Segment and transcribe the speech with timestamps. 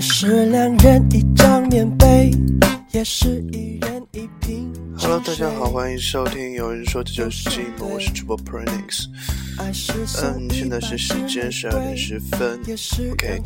[0.00, 2.30] 是两人一张棉被，
[2.92, 4.72] 也是一人一瓶。
[4.96, 6.54] Hello，大家好，欢迎收听。
[6.54, 9.04] 有人说这就是寂寞，我是主播 Pronix。
[10.22, 12.58] 嗯，现在是时间十二点十分。
[13.12, 13.40] OK，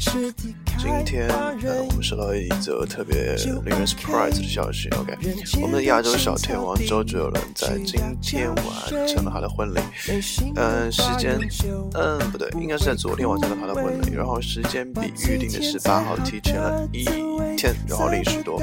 [0.78, 4.88] 今天呃，我们收到一则特别令人 surprise 的消息。
[4.90, 5.16] OK，
[5.60, 9.80] 我们的亚洲小天王周杰伦在今天完成了他的婚礼。
[10.54, 11.38] 嗯，时间，
[11.94, 14.14] 嗯，不对，应该是在昨天晚上的他的婚礼。
[14.14, 17.04] 然后时间比预定的十八号提前了一
[17.56, 18.58] 天，然后令许多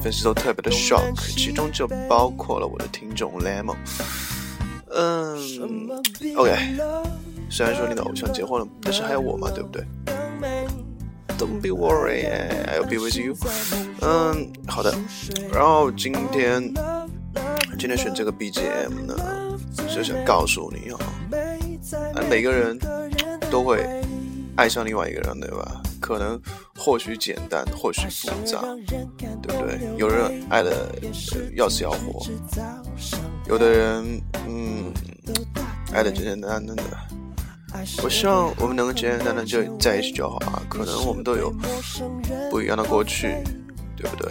[0.00, 3.76] 粉丝都特别的 shock，其中就包括了我的听众 Lemon。
[4.94, 5.88] 嗯
[6.36, 6.76] ，OK，
[7.50, 9.84] 虽然说你的偶像结婚了，但是还有我嘛，对不对
[11.38, 12.28] ？Don't be worried,
[12.66, 13.34] I'll be with you。
[14.00, 14.94] 嗯，好的。
[15.52, 16.72] 然后今天
[17.78, 20.98] 今天选这个 BGM 呢，就想告诉你哦，
[22.14, 22.78] 啊，每个人
[23.50, 23.86] 都会
[24.56, 25.82] 爱上另外一个人，对吧？
[26.00, 26.40] 可能
[26.76, 28.60] 或许简单，或许复杂，
[29.40, 29.78] 对不对？
[29.96, 30.90] 有人爱的
[31.54, 32.26] 要死要活，
[33.46, 34.92] 有的人嗯
[35.92, 36.82] 爱的简简单单的。
[38.02, 40.62] 我希望我们能够简简单单就在一起就好啊。
[40.68, 41.52] 可能我们都有
[42.50, 43.34] 不一样的过去，
[43.96, 44.30] 对不对？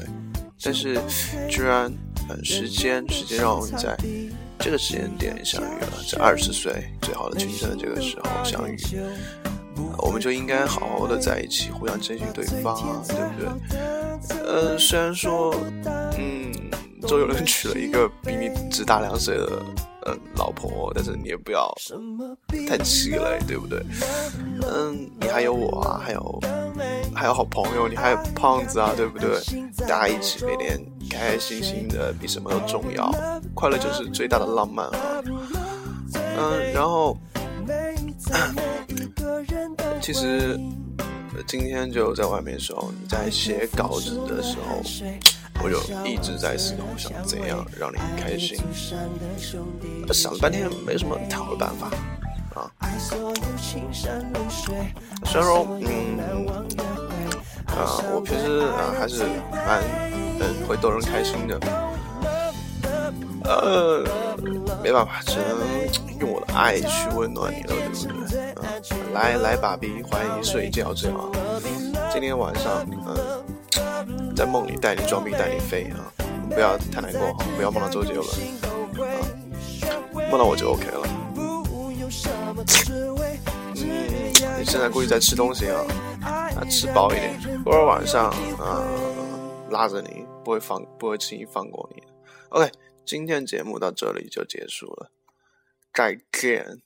[0.63, 0.99] 但是
[1.49, 1.91] 居然
[2.29, 3.97] 嗯，时间时间让我们在
[4.59, 8.77] 这个时间点相遇了，在二十岁最好的青春的这个时候相遇。
[9.97, 14.37] 我们就应该好好的在一起，互相珍惜对方啊，对不对？
[14.45, 15.55] 呃，虽然说，
[16.17, 16.51] 嗯，
[17.07, 19.61] 周杰伦娶了一个比你只大两岁的
[20.05, 21.71] 嗯老婆，但是你也不要
[22.67, 23.83] 太气馁，对不对？
[24.61, 26.39] 嗯，你还有我啊，还有
[27.13, 29.39] 还有好朋友，你还有胖子啊，对不对？
[29.87, 33.11] 大家一起每天开开心心的，比什么都重要，
[33.53, 35.23] 快乐就是最大的浪漫啊。
[36.13, 37.17] 嗯，然后。
[40.01, 40.59] 其实
[41.47, 44.81] 今天就在外面的时候，你在写稿子的时候，
[45.63, 48.57] 我就一直在思考，想怎样让你开心。
[50.13, 51.89] 想了半天，没什么太好的办法
[52.53, 52.69] 啊。
[53.07, 53.17] 虽
[55.39, 56.19] 然说，嗯，
[57.67, 59.81] 啊，我平时啊还是蛮
[60.39, 61.57] 嗯会逗人开心的。
[63.43, 64.03] 呃，
[64.83, 65.57] 没办法，只能
[66.19, 67.95] 用我的爱去温暖你了，对不
[68.29, 68.39] 对？
[68.51, 68.63] 啊，
[69.13, 71.29] 来来，爸比，欢迎睡觉觉啊！
[72.11, 76.13] 今天晚上，嗯，在梦里带你装逼带你飞啊！
[76.49, 78.67] 不要太难过哈，不要梦到周杰伦啊，
[80.29, 81.07] 梦到我就 OK 了。
[81.37, 81.63] 嗯，
[84.59, 85.81] 你现在估计在吃东西啊，
[86.23, 88.29] 啊，吃饱一点，偶尔晚上
[88.59, 88.83] 啊
[89.69, 92.03] 拉着你，不会放，不会轻易放过你。
[92.49, 92.69] OK。
[93.05, 95.11] 今天节目到这里就结束了，
[95.93, 96.81] 再见。